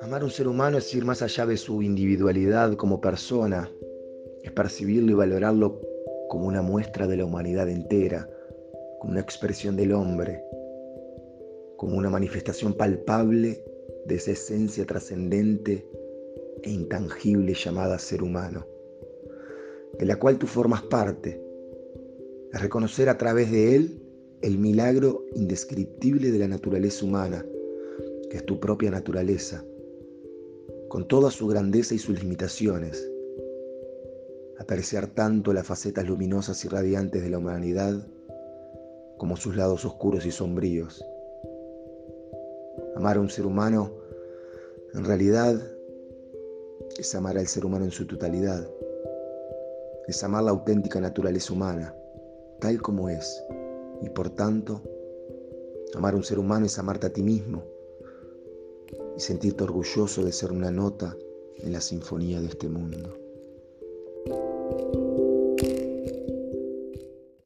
[0.00, 3.70] Amar a un ser humano es ir más allá de su individualidad como persona,
[4.42, 5.80] es percibirlo y valorarlo
[6.28, 8.28] como una muestra de la humanidad entera,
[9.00, 10.44] como una expresión del hombre,
[11.76, 13.64] como una manifestación palpable
[14.06, 15.88] de esa esencia trascendente
[16.62, 18.66] e intangible llamada ser humano,
[19.98, 21.42] de la cual tú formas parte,
[22.52, 24.01] es reconocer a través de él
[24.42, 27.46] el milagro indescriptible de la naturaleza humana,
[28.28, 29.64] que es tu propia naturaleza,
[30.88, 33.08] con toda su grandeza y sus limitaciones.
[34.58, 38.04] Apreciar tanto las facetas luminosas y radiantes de la humanidad
[39.16, 41.04] como sus lados oscuros y sombríos.
[42.96, 43.92] Amar a un ser humano,
[44.92, 45.54] en realidad,
[46.98, 48.68] es amar al ser humano en su totalidad.
[50.08, 51.94] Es amar la auténtica naturaleza humana,
[52.58, 53.42] tal como es.
[54.02, 54.82] Y por tanto,
[55.94, 57.64] amar a un ser humano es amarte a ti mismo,
[59.16, 61.16] y sentirte orgulloso de ser una nota
[61.56, 63.16] en la sinfonía de este mundo.